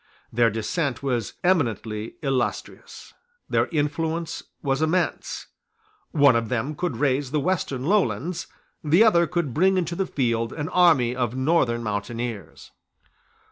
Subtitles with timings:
[0.33, 3.13] Their descent was eminently illustrious:
[3.47, 5.45] their influence was immense:
[6.09, 8.47] one of them could raise the Western Lowlands:
[8.83, 12.71] the other could bring into the field an army of northern mountaineers.